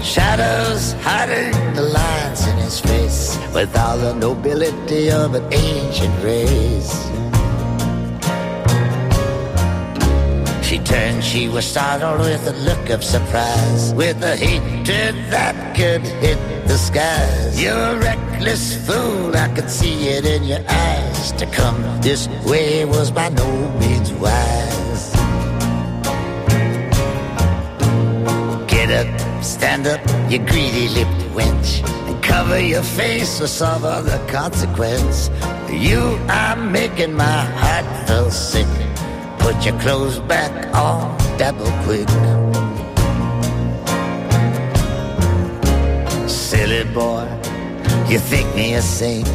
Shadows 0.03 0.93
hiding 1.03 1.53
the 1.75 1.83
lines 1.83 2.47
in 2.47 2.57
his 2.57 2.81
face 2.81 3.39
with 3.55 3.77
all 3.77 3.99
the 3.99 4.15
nobility 4.15 5.11
of 5.11 5.35
an 5.35 5.53
ancient 5.53 6.25
race. 6.25 7.11
she 10.71 10.79
turned, 10.79 11.25
she 11.25 11.49
was 11.49 11.67
startled 11.67 12.21
with 12.21 12.47
a 12.47 12.53
look 12.63 12.91
of 12.91 13.03
surprise, 13.03 13.93
with 13.95 14.23
a 14.23 14.37
hatred 14.37 15.17
that 15.29 15.75
could 15.75 16.03
hit 16.23 16.39
the 16.69 16.79
skies. 16.79 17.61
You're 17.61 17.75
a 17.75 17.99
reckless 17.99 18.77
fool, 18.87 19.37
I 19.37 19.49
could 19.49 19.69
see 19.69 20.07
it 20.07 20.25
in 20.25 20.45
your 20.45 20.63
eyes. 20.69 21.33
To 21.33 21.47
come 21.47 21.83
this 22.01 22.29
way 22.47 22.85
was 22.85 23.11
by 23.11 23.31
no 23.31 23.51
means 23.81 24.13
wise. 24.13 24.90
Stand 29.43 29.87
up, 29.87 30.01
you 30.31 30.39
greedy 30.39 30.89
lipped 30.89 31.23
wench, 31.35 31.83
and 32.09 32.23
cover 32.23 32.61
your 32.61 32.83
face 32.83 33.41
or 33.41 33.47
suffer 33.47 34.03
the 34.03 34.19
consequence. 34.31 35.31
You 35.71 36.19
are 36.29 36.57
making 36.57 37.15
my 37.15 37.41
heart 37.63 38.09
feel 38.09 38.31
sick. 38.31 38.67
Put 39.39 39.65
your 39.65 39.79
clothes 39.81 40.19
back 40.21 40.53
on 40.75 41.17
double 41.39 41.71
quick. 41.85 42.09
Silly 46.29 46.85
boy, 46.93 47.27
you 48.09 48.19
think 48.19 48.55
me 48.55 48.75
a 48.75 48.83
saint. 48.83 49.29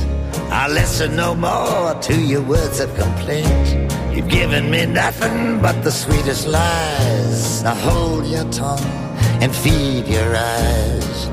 I'll 0.51 0.71
listen 0.71 1.15
no 1.15 1.33
more 1.35 1.95
to 2.01 2.15
your 2.21 2.41
words 2.41 2.79
of 2.79 2.93
complaint. 2.95 3.91
You've 4.15 4.29
given 4.29 4.69
me 4.69 4.85
nothing 4.85 5.59
but 5.61 5.83
the 5.83 5.91
sweetest 5.91 6.47
lies. 6.47 7.63
Now 7.63 7.75
hold 7.75 8.25
your 8.27 8.49
tongue 8.51 9.04
and 9.41 9.53
feed 9.55 10.07
your 10.07 10.35
eyes. 10.35 11.27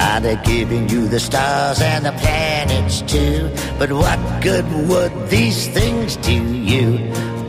I'd 0.00 0.24
have 0.24 0.44
given 0.44 0.88
you 0.88 1.08
the 1.08 1.20
stars 1.20 1.80
and 1.80 2.04
the 2.06 2.12
planets 2.12 3.02
too. 3.02 3.50
But 3.78 3.92
what 3.92 4.18
good 4.42 4.66
would 4.88 5.12
these 5.28 5.68
things 5.68 6.16
do 6.16 6.32
you? 6.32 6.98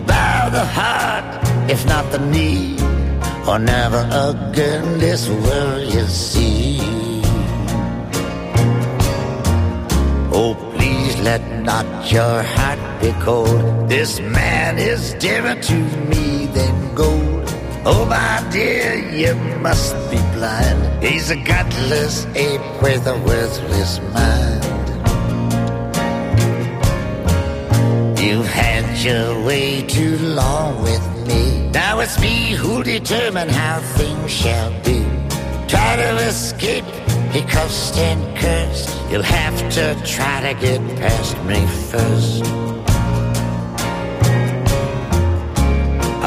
Bow 0.05 0.49
the 0.49 0.65
heart, 0.65 1.25
if 1.69 1.85
not 1.85 2.11
the 2.11 2.19
knee, 2.19 2.77
or 3.47 3.59
never 3.59 4.01
again 4.11 4.99
this 4.99 5.29
world 5.29 5.93
you 5.93 6.05
see. 6.07 6.79
Oh, 10.31 10.55
please 10.75 11.19
let 11.21 11.41
not 11.63 11.85
your 12.11 12.43
heart 12.43 12.88
be 12.99 13.11
cold. 13.21 13.89
This 13.89 14.19
man 14.19 14.77
is 14.77 15.13
dearer 15.15 15.55
to 15.55 15.75
me 16.09 16.47
than 16.47 16.95
gold. 16.95 17.43
Oh, 17.85 18.05
my 18.05 18.47
dear, 18.51 18.95
you 18.95 19.33
must 19.59 19.95
be 20.11 20.17
blind. 20.35 21.03
He's 21.03 21.29
a 21.29 21.35
gutless 21.35 22.25
ape 22.35 22.61
with 22.81 23.07
a 23.07 23.17
worthless 23.25 23.99
mind. 24.13 24.65
You've 28.19 28.47
had 28.47 28.85
your 29.03 29.45
way 29.45 29.81
too 29.83 30.17
long 30.17 30.81
with 30.83 31.27
me. 31.27 31.69
Now 31.71 31.99
it's 32.01 32.19
me 32.19 32.51
who'll 32.51 32.83
determine 32.83 33.49
how 33.49 33.79
things 33.97 34.29
shall 34.29 34.71
be. 34.83 35.05
Try 35.67 35.95
to 35.95 36.17
escape, 36.27 36.85
he 37.31 37.41
cussed 37.43 37.95
and 37.97 38.37
cursed. 38.37 38.89
You'll 39.09 39.23
have 39.23 39.57
to 39.73 39.95
try 40.05 40.53
to 40.53 40.59
get 40.59 40.81
past 40.97 41.37
me 41.45 41.65
first. 41.91 42.68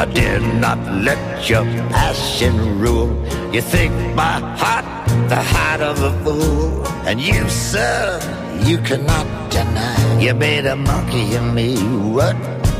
I 0.02 0.04
dare 0.06 0.40
not 0.40 0.78
let 1.06 1.49
your 1.49 1.62
passion 1.94 2.80
rule. 2.80 3.14
You 3.54 3.61
think 3.61 3.92
my 4.17 4.41
heart, 4.58 4.84
the 5.28 5.41
heart 5.41 5.80
of 5.80 6.02
a 6.02 6.10
fool. 6.25 6.84
And 7.06 7.21
you, 7.21 7.49
sir, 7.49 8.19
you 8.65 8.78
cannot 8.78 9.26
deny. 9.52 10.19
You 10.19 10.34
made 10.34 10.67
a 10.67 10.75
monkey 10.75 11.36
of 11.36 11.54
me. 11.54 11.76
What 12.17 12.34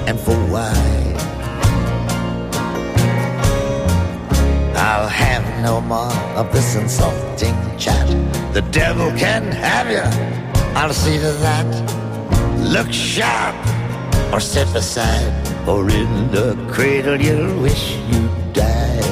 and 0.09 0.19
for 0.19 0.35
why? 0.51 0.75
I'll 4.75 5.07
have 5.07 5.45
no 5.63 5.81
more 5.81 6.19
of 6.35 6.53
this 6.53 6.75
insulting 6.75 7.55
chat. 7.79 8.09
The 8.53 8.63
devil 8.73 9.13
can 9.13 9.45
have 9.53 9.89
you. 9.89 10.07
I'll 10.75 10.93
see 10.93 11.19
to 11.19 11.33
that. 11.47 11.69
Look 12.59 12.93
sharp 12.93 13.55
or 14.33 14.41
step 14.41 14.75
aside, 14.75 15.33
or 15.67 15.89
in 15.89 16.31
the 16.31 16.57
cradle 16.73 17.21
you'll 17.21 17.63
wish 17.63 17.97
you'd 18.11 18.53
died. 18.53 19.05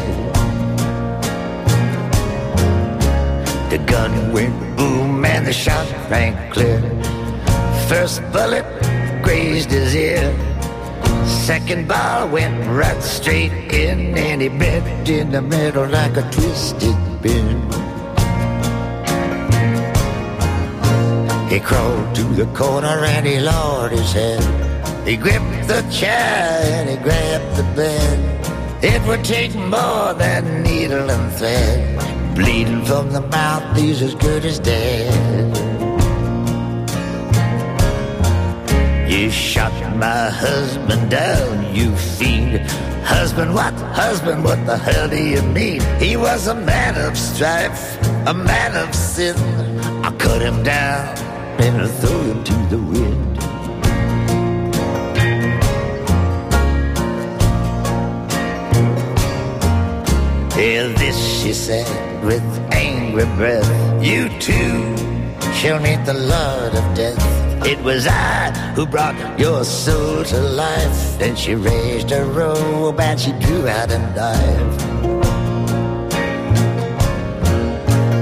The 3.71 3.79
gun 3.87 4.33
went 4.33 4.77
boom 4.77 5.25
and 5.25 5.47
the 5.47 5.53
shot 5.53 5.87
rang 6.11 6.35
clear. 6.51 6.81
First 7.89 8.23
bullet 8.33 8.67
grazed 9.23 9.71
his 9.71 9.95
ear. 9.95 10.35
Second 11.27 11.87
ball 11.87 12.29
went 12.29 12.67
right 12.67 13.03
straight 13.03 13.53
in, 13.73 14.17
and 14.17 14.43
he 14.43 14.49
bent 14.49 15.09
in 15.09 15.31
the 15.31 15.43
middle 15.43 15.87
like 15.87 16.17
a 16.17 16.23
twisted 16.31 16.97
pin. 17.23 17.61
He 21.49 21.59
crawled 21.59 22.15
to 22.15 22.23
the 22.23 22.47
corner 22.55 23.05
and 23.05 23.27
he 23.27 23.41
lowered 23.41 23.91
his 23.93 24.13
head. 24.13 24.70
He 25.05 25.17
gripped 25.17 25.69
the 25.69 25.83
chair 25.91 26.61
and 26.77 26.89
he 26.89 26.97
grabbed 26.97 27.57
the 27.57 27.65
bed. 27.75 28.85
It 28.85 29.07
would 29.07 29.25
take 29.25 29.55
more 29.55 30.15
than 30.15 30.63
needle 30.63 31.11
and 31.11 31.33
thread. 31.33 32.35
Bleeding 32.35 32.85
from 32.85 33.11
the 33.11 33.21
mouth, 33.21 33.77
he's 33.77 34.01
as 34.03 34.15
good 34.15 34.45
as 34.45 34.59
dead. 34.59 35.71
You 39.11 39.31
shot 39.31 39.73
my 39.97 40.31
husband 40.31 41.11
down, 41.11 41.75
you 41.75 41.95
fiend. 41.97 42.61
Husband, 43.05 43.53
what? 43.53 43.75
Husband, 43.75 44.45
what 44.45 44.65
the 44.65 44.79
hell 44.79 45.09
do 45.09 45.23
you 45.23 45.43
mean? 45.43 45.83
He 45.99 46.17
was 46.17 46.47
a 46.47 46.55
man 46.55 46.97
of 46.97 47.19
strife, 47.19 47.99
a 48.27 48.33
man 48.33 48.77
of 48.77 48.95
sin. 48.95 49.37
I 50.05 50.11
cut 50.13 50.41
him 50.41 50.63
down 50.63 51.19
and 51.61 51.83
I 51.83 51.89
threw 51.89 52.23
him 52.23 52.45
to 52.45 52.55
the 52.71 52.79
wind. 52.79 53.60
Hear 60.61 60.89
this, 60.89 61.17
she 61.41 61.55
said, 61.55 61.89
with 62.23 62.43
angry 62.71 63.25
breath. 63.37 64.05
You 64.05 64.29
too 64.41 64.95
shall 65.55 65.81
meet 65.81 66.05
the 66.05 66.13
Lord 66.13 66.75
of 66.75 66.85
death. 66.95 67.17
It 67.65 67.83
was 67.83 68.07
I 68.07 68.51
who 68.77 68.85
brought 68.85 69.17
your 69.41 69.65
soul 69.65 70.23
to 70.23 70.39
life. 70.39 71.19
Then 71.19 71.35
she 71.35 71.55
raised 71.55 72.11
her 72.11 72.27
robe 72.27 73.01
and 73.01 73.19
she 73.19 73.33
drew 73.41 73.67
out 73.69 73.91
a 73.91 73.99
knife. 74.15 74.81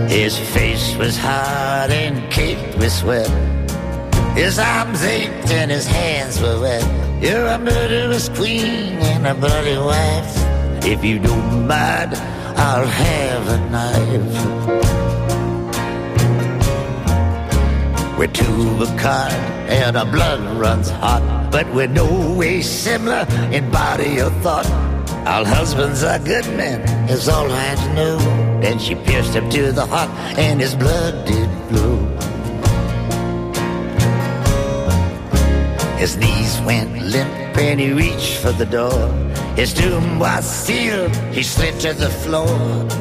His 0.09 0.38
face 0.38 0.94
was 0.94 1.16
hard 1.16 1.90
and 1.90 2.31
caked 2.31 2.79
with 2.79 2.92
sweat. 2.92 3.29
His 4.37 4.61
arms 4.61 5.03
ached 5.03 5.51
and 5.51 5.72
his 5.72 5.88
hands 5.88 6.40
were 6.40 6.61
wet. 6.61 6.87
You're 7.20 7.48
a 7.48 7.59
murderous 7.59 8.29
queen 8.29 8.94
and 9.11 9.27
a 9.27 9.35
bloody 9.35 9.77
wife. 9.77 10.38
If 10.90 11.05
you 11.05 11.18
don't 11.18 11.66
mind, 11.66 12.14
I'll 12.57 12.87
have 12.87 13.48
a 13.48 13.59
knife. 13.68 14.33
We're 18.18 18.33
two 18.33 18.62
of 18.70 18.81
a 18.81 18.96
kind 18.96 19.35
and 19.68 19.98
our 19.98 20.07
blood 20.07 20.40
runs 20.59 20.88
hot, 20.88 21.51
but 21.53 21.70
we're 21.74 21.88
no 21.88 22.35
way 22.35 22.62
similar 22.62 23.27
in 23.53 23.70
body 23.70 24.18
or 24.18 24.31
thought. 24.40 24.66
Our 25.27 25.44
husbands 25.44 26.03
are 26.03 26.18
good 26.20 26.46
men, 26.57 26.81
is 27.11 27.29
all 27.29 27.53
I 27.53 27.74
know. 27.94 28.16
Then 28.62 28.79
she 28.79 28.94
pierced 28.94 29.35
him 29.35 29.51
to 29.51 29.72
the 29.72 29.85
heart, 29.85 30.09
and 30.38 30.59
his 30.59 30.74
blood 30.74 31.27
did 31.27 31.51
flow. 31.68 32.08
His 35.98 36.16
knees 36.16 36.61
went 36.61 37.02
limp 37.02 37.58
and 37.58 37.80
he 37.80 37.92
reached 37.92 38.37
for 38.38 38.52
the 38.52 38.64
door. 38.64 39.08
His 39.56 39.74
doom 39.74 40.20
was 40.20 40.44
sealed, 40.44 41.14
he 41.32 41.42
slid 41.42 41.80
to 41.80 41.92
the 41.92 42.08
floor. 42.08 42.56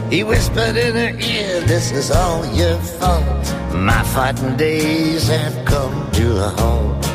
He 0.09 0.23
whispered 0.23 0.75
in 0.75 0.95
her 0.95 1.13
ear, 1.19 1.61
This 1.61 1.91
is 1.91 2.09
all 2.09 2.43
your 2.55 2.79
fault. 2.97 3.45
My 3.75 4.01
fighting 4.15 4.57
days 4.57 5.27
have 5.27 5.63
come 5.65 6.11
to 6.13 6.27
a 6.47 6.49
halt. 6.57 7.05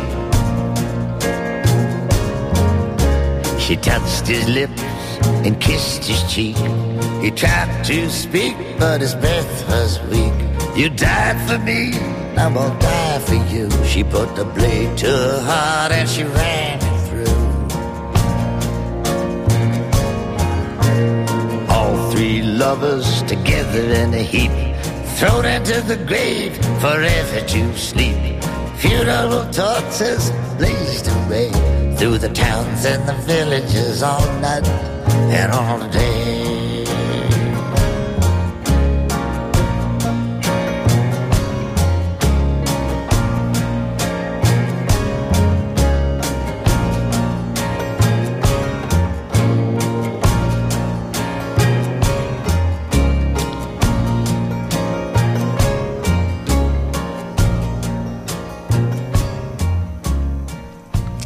She 3.61 3.75
touched 3.75 4.29
his 4.29 4.49
lips 4.49 4.83
and 5.45 5.61
kissed 5.61 6.05
his 6.05 6.23
cheek. 6.33 6.57
He 7.21 7.33
tried 7.33 7.85
to 7.87 8.09
speak, 8.09 8.55
but 8.79 9.01
his 9.01 9.17
breath 9.17 9.69
was 9.69 10.01
weak. 10.11 10.35
You 10.77 10.91
died 10.91 11.39
for 11.49 11.59
me, 11.59 11.99
I'm 12.37 12.55
gonna 12.55 12.79
die 12.79 13.02
for 13.27 13.39
you. 13.53 13.71
She 13.85 14.03
put 14.05 14.35
the 14.37 14.45
blade 14.45 14.97
to 14.99 15.07
her 15.07 15.41
heart 15.41 15.93
and 15.93 16.09
she 16.09 16.25
ran 16.25 16.79
it 16.83 16.99
through. 17.09 17.39
All 21.75 22.11
three 22.13 22.43
lovers 22.43 23.23
together 23.23 23.85
in 24.03 24.15
a 24.15 24.23
heap, 24.35 24.53
thrown 25.19 25.45
into 25.45 25.81
the 25.83 25.99
grave 26.07 26.57
forever 26.81 27.41
to 27.55 27.77
sleep. 27.77 28.43
Funeral 28.77 29.45
torches 29.53 30.31
blazed 30.59 31.09
away. 31.09 31.51
through 32.03 32.19
the 32.19 32.29
towns 32.31 32.85
and 32.85 33.09
the 33.09 33.15
villages 33.27 34.03
all 34.03 34.27
night 34.41 34.67
and 35.39 35.53
all 35.53 35.79
day. 35.91 36.42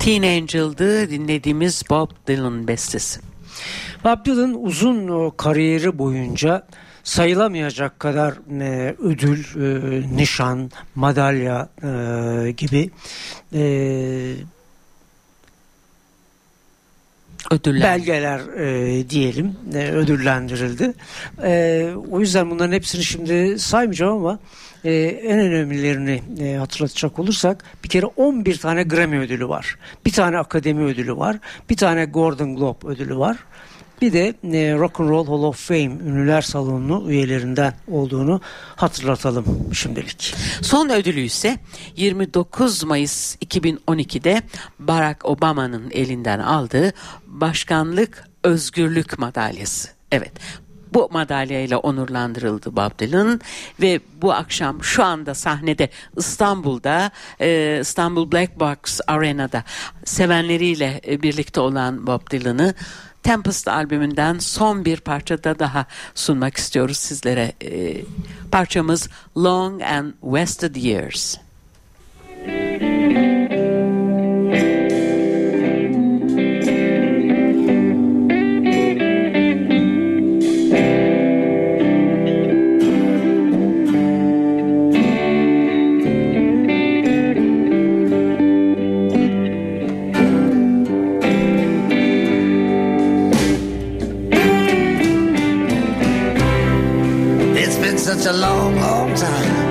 Teen 0.06 0.22
Angel'dı 0.22 1.10
dinlediğimiz 1.10 1.82
Bob 1.90 2.10
Dylan 2.26 2.68
bestesi. 2.68 3.20
Bob 4.04 4.26
Dylan 4.26 4.64
uzun 4.64 5.08
o 5.08 5.36
kariyeri 5.36 5.98
boyunca 5.98 6.66
sayılamayacak 7.04 8.00
kadar 8.00 8.60
e, 8.60 8.96
ödül, 8.98 9.44
e, 9.56 10.16
nişan, 10.16 10.70
madalya 10.94 11.68
e, 11.82 12.50
gibi 12.50 12.90
e, 13.52 13.62
Ödüller. 17.50 17.82
belgeler 17.82 18.40
e, 18.58 19.10
diyelim 19.10 19.56
e, 19.74 19.90
ödüllendirildi. 19.90 20.92
E, 21.42 21.90
o 22.10 22.20
yüzden 22.20 22.50
bunların 22.50 22.72
hepsini 22.72 23.04
şimdi 23.04 23.58
saymayacağım 23.58 24.16
ama 24.16 24.38
e, 24.84 24.92
en 25.04 25.38
önemlilerini 25.38 26.22
e, 26.40 26.56
hatırlatacak 26.56 27.18
olursak 27.18 27.64
bir 27.84 27.88
kere 27.88 28.06
11 28.06 28.58
tane 28.58 28.82
Grammy 28.82 29.18
ödülü 29.18 29.48
var. 29.48 29.76
Bir 30.06 30.12
tane 30.12 30.38
Akademi 30.38 30.84
ödülü 30.84 31.16
var. 31.16 31.36
Bir 31.70 31.76
tane 31.76 32.04
Golden 32.04 32.56
Globe 32.56 32.88
ödülü 32.88 33.18
var. 33.18 33.36
Bir 34.02 34.12
de 34.12 34.34
e, 34.52 34.74
Rock 34.74 35.00
and 35.00 35.08
Roll 35.08 35.26
Hall 35.26 35.42
of 35.42 35.68
Fame 35.68 35.84
ünlüler 35.84 36.42
salonu 36.42 37.10
üyelerinden 37.10 37.74
olduğunu 37.88 38.40
hatırlatalım 38.76 39.74
şimdilik. 39.74 40.34
Son 40.62 40.88
ödülü 40.88 41.20
ise 41.20 41.58
29 41.96 42.84
Mayıs 42.84 43.36
2012'de 43.36 44.42
Barack 44.78 45.24
Obama'nın 45.24 45.90
elinden 45.90 46.38
aldığı 46.38 46.92
Başkanlık 47.26 48.24
Özgürlük 48.44 49.18
Madalyası. 49.18 49.88
Evet 50.12 50.32
bu 50.94 51.08
madalyayla 51.12 51.78
onurlandırıldı 51.78 52.76
Bob 52.76 52.98
Dylan 52.98 53.40
ve 53.80 54.00
bu 54.22 54.32
akşam 54.32 54.84
şu 54.84 55.04
anda 55.04 55.34
sahnede 55.34 55.88
İstanbul'da 56.16 57.10
e, 57.40 57.78
İstanbul 57.80 58.32
Black 58.32 58.60
Box 58.60 59.00
Arena'da 59.06 59.64
sevenleriyle 60.04 61.00
e, 61.08 61.22
birlikte 61.22 61.60
olan 61.60 62.06
Bob 62.06 62.30
Dylan'ı 62.30 62.74
Tempest 63.26 63.68
albümünden 63.68 64.38
son 64.38 64.84
bir 64.84 65.00
parçada 65.00 65.58
daha 65.58 65.86
sunmak 66.14 66.56
istiyoruz 66.56 66.96
sizlere. 66.96 67.52
E, 67.62 68.02
parçamız 68.52 69.08
Long 69.36 69.82
and 69.82 70.12
Wasted 70.22 70.76
Years. 70.76 71.36
It's 72.46 73.35
such 98.18 98.34
a 98.34 98.36
long, 98.36 98.76
long 98.76 99.14
time 99.14 99.66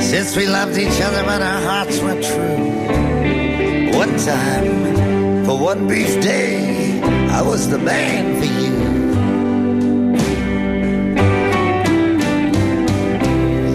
since 0.00 0.36
we 0.36 0.46
loved 0.46 0.78
each 0.78 1.00
other, 1.00 1.22
but 1.24 1.42
our 1.42 1.60
hearts 1.62 1.98
were 2.00 2.20
true. 2.20 3.96
One 3.98 4.16
time, 4.18 5.44
for 5.44 5.58
one 5.58 5.86
brief 5.86 6.20
day, 6.22 7.00
I 7.30 7.42
was 7.42 7.68
the 7.68 7.78
man 7.78 8.36
for 8.38 8.46
you. 8.60 8.74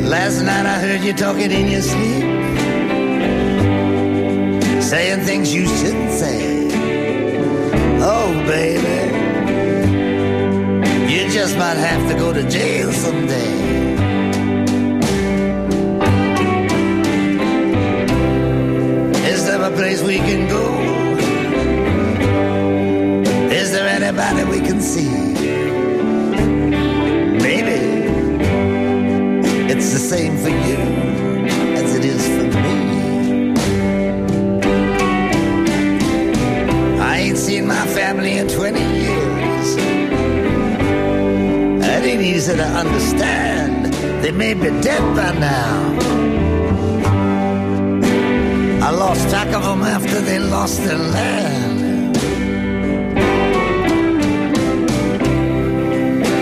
Last 0.08 0.42
night 0.44 0.66
I 0.66 0.80
heard 0.80 1.02
you 1.02 1.14
talking 1.14 1.52
in 1.52 1.68
your 1.68 1.82
sleep, 1.82 2.24
saying 4.82 5.22
things 5.26 5.54
you 5.54 5.68
shouldn't 5.68 6.12
say. 6.12 6.70
Oh, 8.02 8.34
baby. 8.48 9.09
Just 11.32 11.58
might 11.58 11.78
have 11.78 12.10
to 12.10 12.16
go 12.16 12.34
to 12.34 12.42
jail 12.50 12.92
someday. 12.92 13.54
Is 19.32 19.46
there 19.46 19.62
a 19.62 19.70
place 19.72 20.02
we 20.02 20.18
can 20.18 20.50
go? 20.50 20.66
Is 23.52 23.72
there 23.72 23.88
anybody 23.88 24.44
we 24.46 24.60
can 24.66 24.82
see? 24.82 25.10
Maybe 27.48 27.80
it's 29.72 29.94
the 29.94 30.00
same 30.00 30.36
for 30.38 30.50
you 30.50 31.09
easy 42.50 42.58
to 42.58 42.66
understand. 42.66 43.86
They 44.24 44.32
may 44.32 44.54
be 44.54 44.70
dead 44.82 45.02
by 45.16 45.32
now. 45.40 45.98
I 48.82 48.92
lost 48.92 49.30
track 49.30 49.48
of 49.54 49.64
them 49.64 49.82
after 49.84 50.22
they 50.22 50.40
lost 50.40 50.84
their 50.84 50.98
land. 50.98 52.18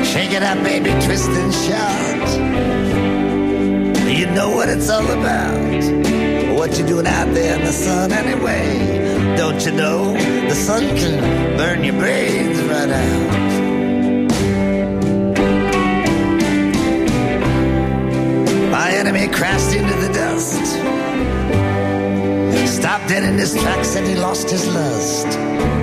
Shake 0.06 0.32
it 0.32 0.44
up, 0.44 0.64
baby, 0.64 0.92
twist 1.06 1.30
and 1.30 1.54
shout. 1.54 2.28
You 4.08 4.28
know 4.28 4.50
what 4.50 4.70
it's 4.70 4.90
all 4.90 5.06
about. 5.06 6.58
What 6.58 6.78
you 6.78 6.86
doing 6.86 7.08
out 7.08 7.34
there 7.34 7.58
in 7.58 7.66
the 7.66 7.72
sun 7.72 8.12
anyway? 8.12 9.36
Don't 9.38 9.64
you 9.66 9.72
know 9.72 10.14
the 10.14 10.56
sun 10.56 10.84
can 10.96 11.58
burn 11.58 11.84
your 11.84 11.96
brains 11.96 12.60
right 12.64 12.90
out? 12.90 13.57
Enemy 18.98 19.28
crashed 19.28 19.76
into 19.76 19.94
the 19.94 20.12
dust. 20.12 20.66
Stopped 22.68 23.08
dead 23.08 23.24
in 23.24 23.38
his 23.38 23.54
tracks 23.54 23.96
and 23.96 24.08
he 24.08 24.16
lost 24.16 24.50
his 24.50 24.68
lust. 24.68 25.28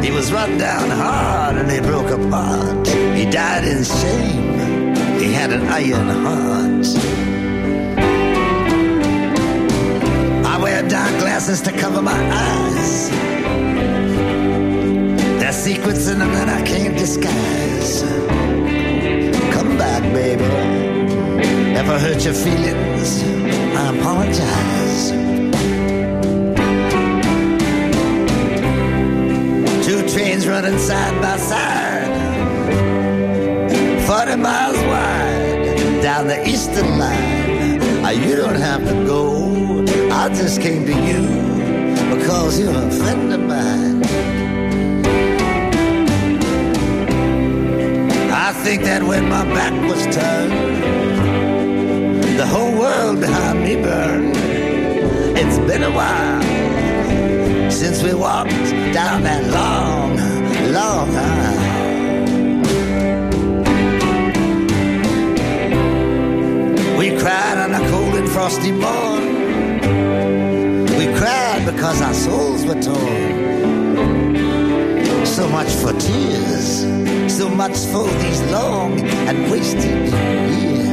He 0.04 0.10
was 0.10 0.32
run 0.32 0.58
down 0.58 0.90
hard 0.90 1.56
and 1.56 1.70
he 1.70 1.80
broke 1.80 2.10
apart. 2.10 2.86
He 2.88 3.24
died 3.30 3.64
in 3.64 3.84
shame. 3.84 4.94
He 5.20 5.32
had 5.32 5.50
an 5.52 5.62
iron 5.68 6.08
heart. 6.24 6.86
I 10.52 10.60
wear 10.60 10.82
dark 10.88 11.12
glasses 11.20 11.60
to 11.62 11.72
cover 11.72 12.02
my 12.02 12.20
eyes. 12.48 13.10
There's 15.40 15.56
secrets 15.56 16.08
in 16.08 16.18
them 16.18 16.32
that 16.32 16.48
I 16.48 16.62
can't 16.66 16.98
disguise. 16.98 18.02
Come 19.54 19.78
back, 19.78 20.02
baby. 20.12 20.93
I 21.76 21.98
hurt 21.98 22.24
your 22.24 22.34
feelings, 22.34 23.22
I 23.76 23.96
apologize. 23.96 25.10
Two 29.86 30.00
trains 30.08 30.46
running 30.48 30.78
side 30.78 31.20
by 31.20 31.36
side, 31.36 32.10
40 34.06 34.36
miles 34.36 34.76
wide 34.76 36.02
down 36.02 36.26
the 36.26 36.48
eastern 36.48 36.98
line. 36.98 37.80
Ah, 38.04 38.10
You 38.10 38.36
don't 38.36 38.56
have 38.70 38.82
to 38.88 38.94
go, 39.06 39.84
I 40.10 40.28
just 40.30 40.60
came 40.60 40.84
to 40.86 40.92
you 40.92 41.22
because 42.16 42.58
you're 42.60 42.70
a 42.74 42.90
friend 42.90 43.32
of 43.32 43.40
mine. 43.40 44.02
I 48.32 48.52
think 48.64 48.82
that 48.84 49.02
when 49.02 49.28
my 49.28 49.44
back 49.54 49.72
was 49.88 50.02
turned, 50.14 51.03
the 52.36 52.46
whole 52.46 52.72
world 52.76 53.20
behind 53.20 53.62
me 53.62 53.76
burned. 53.76 54.36
It's 55.38 55.58
been 55.70 55.84
a 55.84 55.90
while 55.90 56.42
since 57.70 58.02
we 58.02 58.12
walked 58.12 58.50
down 58.92 59.22
that 59.22 59.44
long, 59.58 60.16
long 60.72 61.14
aisle. 61.14 61.64
We 66.98 67.10
cried 67.18 67.58
on 67.58 67.74
a 67.74 67.88
cold 67.90 68.14
and 68.14 68.28
frosty 68.28 68.72
morn. 68.72 69.24
We 70.98 71.06
cried 71.18 71.64
because 71.66 72.02
our 72.02 72.14
souls 72.14 72.64
were 72.66 72.80
torn. 72.82 73.44
So 75.24 75.48
much 75.48 75.70
for 75.70 75.92
tears, 75.92 76.82
so 77.32 77.48
much 77.48 77.76
for 77.92 78.08
these 78.22 78.42
long 78.50 79.00
and 79.00 79.50
wasted 79.50 80.12
years. 80.12 80.83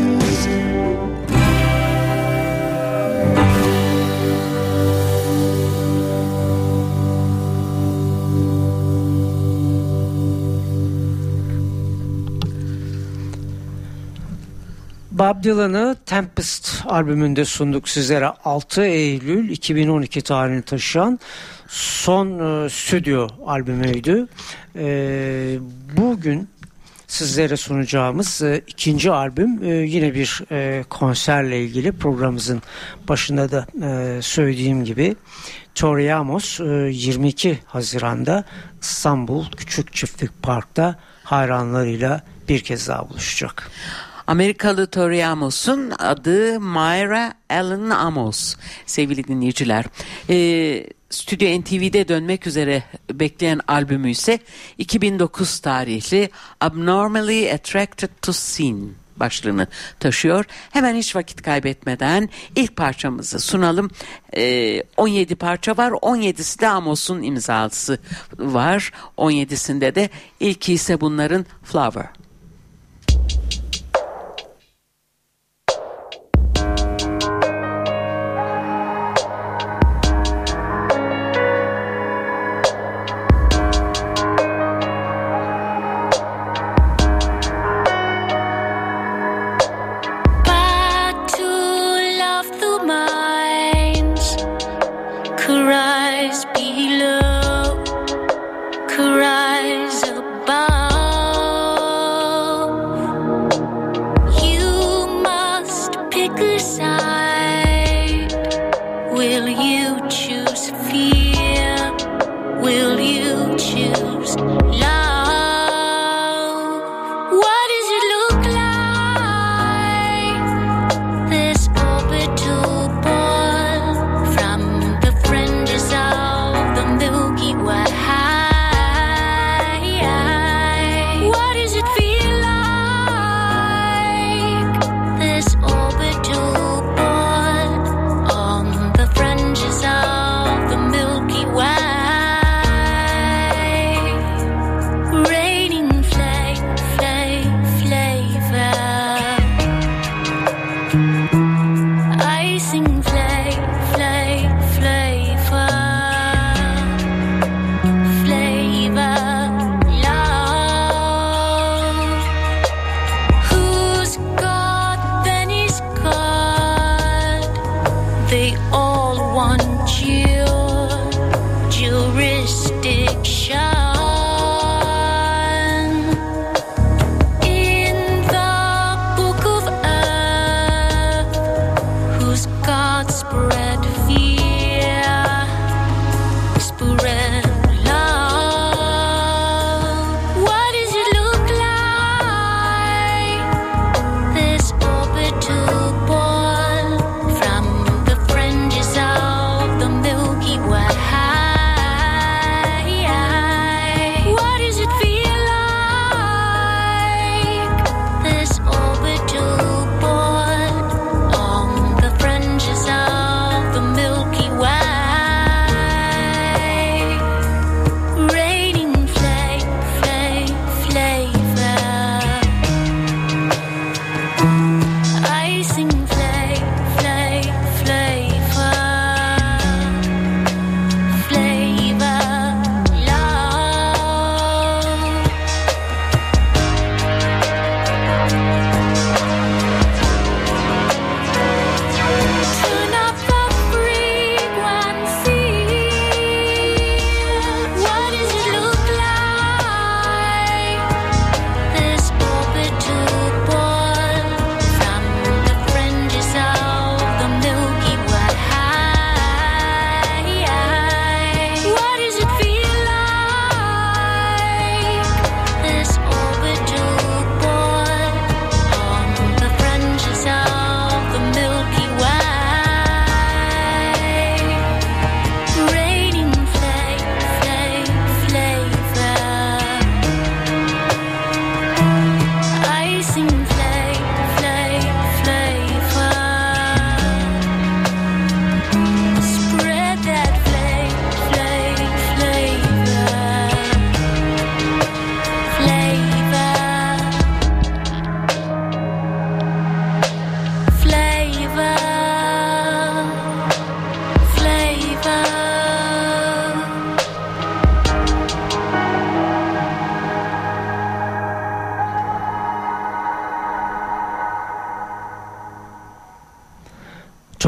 Bob 15.21 15.43
Dylan'ı 15.43 15.95
Tempest 16.05 16.84
albümünde 16.86 17.45
sunduk 17.45 17.89
sizlere 17.89 18.27
6 18.27 18.81
Eylül 18.81 19.49
2012 19.49 20.21
tarihini 20.21 20.62
taşıyan 20.62 21.19
son 21.67 22.39
e, 22.65 22.69
stüdyo 22.69 23.27
albümüydü. 23.45 24.27
E, 24.75 25.60
bugün 25.97 26.49
sizlere 27.07 27.57
sunacağımız 27.57 28.41
e, 28.41 28.62
ikinci 28.67 29.12
albüm 29.12 29.63
e, 29.63 29.67
yine 29.67 30.13
bir 30.13 30.43
konserle 30.84 31.63
ilgili 31.63 31.91
programımızın 31.91 32.62
başında 33.10 33.51
da 33.51 33.65
söylediğim 34.21 34.86
gibi 34.86 35.15
Tori 35.75 36.13
Amos 36.13 36.60
e, 36.60 36.63
22 36.63 37.60
Haziran'da 37.65 38.43
İstanbul 38.81 39.45
Küçük 39.57 39.93
Çiftlik 39.93 40.43
Park'ta 40.43 40.95
hayranlarıyla 41.23 42.21
bir 42.49 42.60
kez 42.60 42.88
daha 42.88 43.10
buluşacak. 43.10 43.71
Amerikalı 44.32 44.88
Tori 44.88 45.26
Amos'un 45.26 45.91
adı 46.00 46.60
Myra 46.60 47.34
Allen 47.50 47.89
Amos 47.89 48.56
sevgili 48.86 49.28
dinleyiciler. 49.28 49.86
Ee, 50.30 50.88
Stüdyo 51.10 51.62
NTV'de 51.62 52.08
dönmek 52.08 52.48
üzere 52.48 52.84
bekleyen 53.13 53.60
albümü 53.67 54.10
ise 54.10 54.39
2009 54.78 55.60
tarihli 55.60 56.30
Abnormally 56.62 57.54
Attracted 57.54 58.10
to 58.22 58.34
Sin 58.34 58.96
başlığını 59.17 59.67
taşıyor. 60.00 60.46
Hemen 60.72 60.96
hiç 60.96 61.15
vakit 61.15 61.41
kaybetmeden 61.41 62.30
ilk 62.56 62.76
parçamızı 62.76 63.39
sunalım. 63.39 63.89
Ee, 64.36 64.84
17 64.98 65.36
parça 65.36 65.78
var. 65.78 65.91
17'si 65.91 66.62
de 66.62 66.67
Amos'un 66.67 67.22
imzası 67.22 68.00
var. 68.38 68.91
17'sinde 69.17 69.96
de 69.96 70.10
ilki 70.39 70.74
ise 70.74 71.02
bunların 71.02 71.46
Flower. 71.63 72.20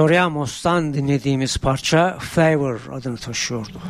Toriamos'tan 0.03 0.93
dinlediğimiz 0.93 1.57
parça 1.57 2.17
Favor 2.19 2.79
adını 2.91 3.17
taşıyordu. 3.17 3.81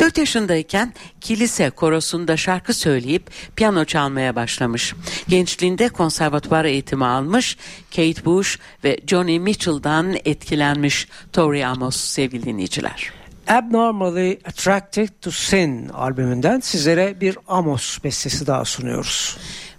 4 0.00 0.18
yaşındayken 0.18 0.94
kilise 1.20 1.70
korosunda 1.70 2.36
şarkı 2.36 2.74
söyleyip 2.74 3.30
piyano 3.56 3.84
çalmaya 3.84 4.36
başlamış. 4.36 4.94
Gençliğinde 5.28 5.88
konservatuvar 5.88 6.64
eğitimi 6.64 7.06
almış, 7.06 7.56
Kate 7.90 8.24
Bush 8.24 8.58
ve 8.84 8.98
Johnny 9.06 9.38
Mitchell'dan 9.38 10.16
etkilenmiş 10.24 11.08
Tori 11.32 11.66
Amos 11.66 11.96
sevgili 11.96 12.44
dinleyiciler. 12.44 13.12
Abnormally 13.48 14.40
Attracted 14.46 15.08
to 15.20 15.30
Sin 15.30 15.88
albümünden 15.88 16.60
sizlere 16.60 17.20
bir 17.20 17.38
Amos 17.48 18.04
bestesi 18.04 18.46
daha 18.46 18.64
sunuyoruz. 18.64 19.36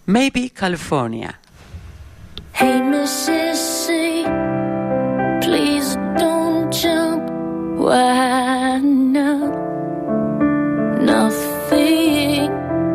Maybe 0.08 0.50
California. 0.60 1.30
Hey 2.54 2.82
Mississippi 2.82 4.41
Why 7.82 8.78
not? 8.78 9.54
Nothing 11.02 12.52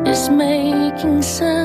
is 0.06 0.30
making 0.30 1.22
sense. 1.22 1.55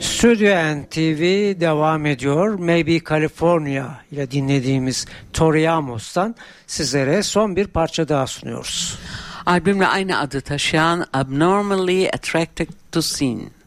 Stüdyo 0.00 0.50
NTV 0.50 1.22
devam 1.60 2.06
ediyor. 2.06 2.58
Maybe 2.58 3.00
California 3.04 3.86
ile 4.12 4.30
dinlediğimiz 4.30 5.06
Toriyamos'tan 5.32 6.34
sizlere 6.66 7.22
son 7.22 7.56
bir 7.56 7.66
parça 7.66 8.08
daha 8.08 8.26
sunuyoruz. 8.26 8.98
Albümle 9.46 9.86
aynı 9.86 10.18
adı 10.18 10.40
taşıyan 10.40 11.06
Abnormally 11.12 12.08
Attracted 12.08 12.68
to 12.92 13.02
Sin. 13.02 13.57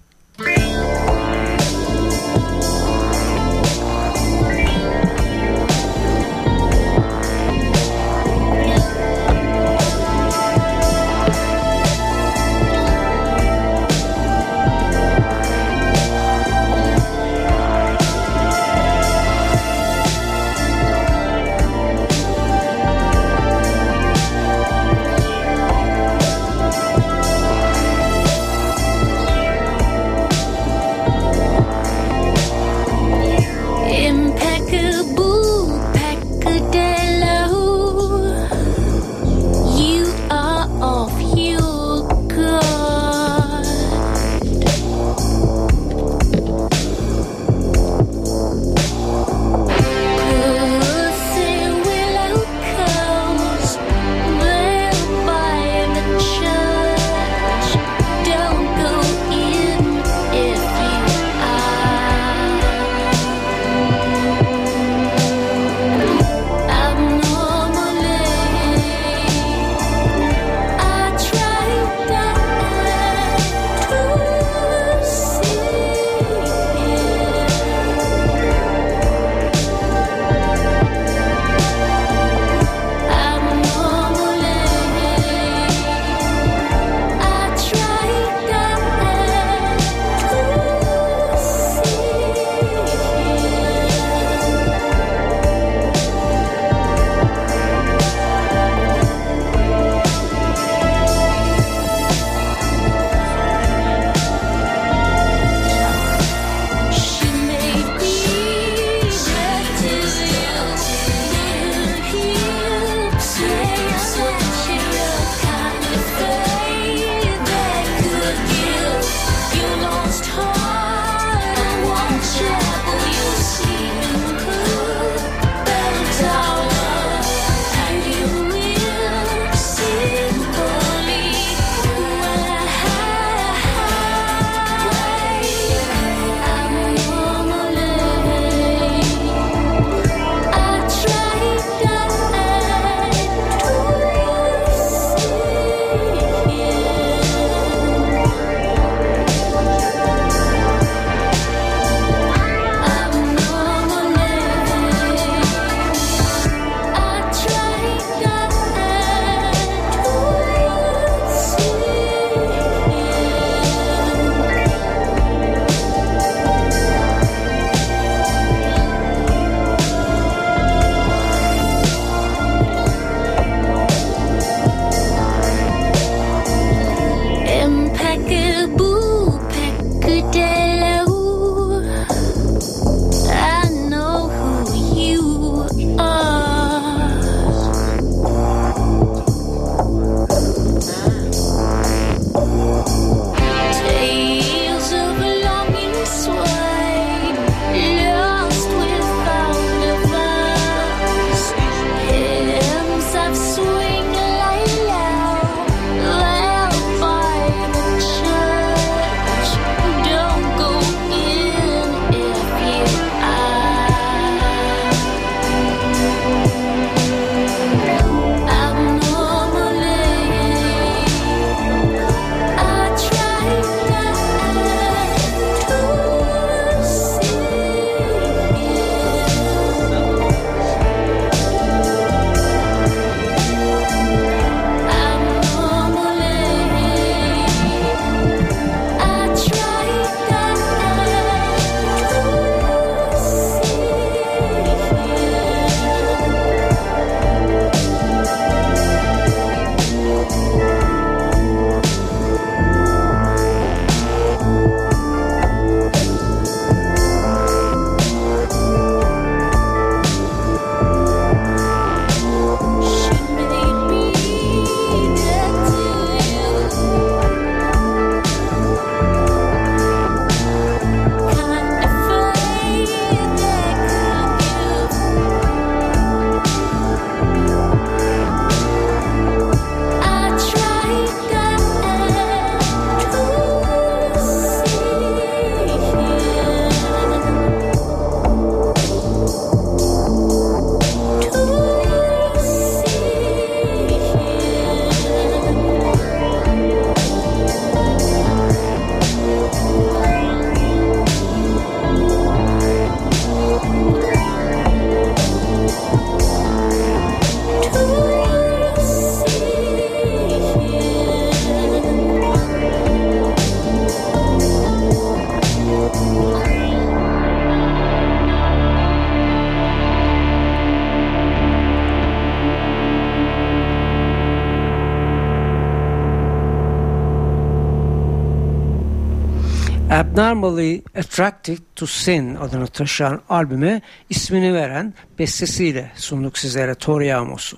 Abnormally 330.22 330.84
Attracted 330.97 331.57
to 331.76 331.88
Sin 331.88 332.36
adını 332.36 332.67
taşıyan 332.67 333.22
albüme 333.30 333.82
ismini 334.09 334.53
veren 334.53 334.93
bestesiyle 335.19 335.91
sunduk 335.95 336.38
sizlere 336.38 336.76
Tori 336.76 337.15
Amos'u. 337.15 337.57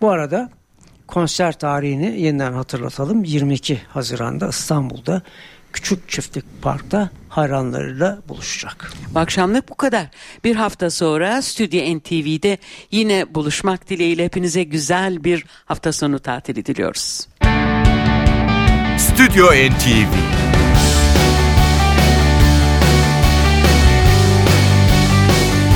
Bu 0.00 0.10
arada 0.10 0.50
konser 1.06 1.58
tarihini 1.58 2.20
yeniden 2.20 2.52
hatırlatalım. 2.52 3.24
22 3.24 3.80
Haziran'da 3.88 4.48
İstanbul'da 4.48 5.22
Küçük 5.72 6.08
Çiftlik 6.08 6.44
Park'ta 6.62 7.10
hayranlarıyla 7.28 8.18
buluşacak. 8.28 8.92
Bu 9.14 9.18
akşamlık 9.18 9.68
bu 9.68 9.74
kadar. 9.74 10.06
Bir 10.44 10.56
hafta 10.56 10.90
sonra 10.90 11.42
Stüdyo 11.42 11.98
NTV'de 11.98 12.58
yine 12.90 13.34
buluşmak 13.34 13.90
dileğiyle 13.90 14.24
hepinize 14.24 14.62
güzel 14.62 15.24
bir 15.24 15.44
hafta 15.64 15.92
sonu 15.92 16.18
tatili 16.18 16.66
diliyoruz. 16.66 17.28
Stüdyo 18.98 19.46
NTV 19.46 20.53